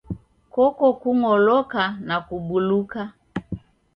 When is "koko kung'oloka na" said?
0.53-2.17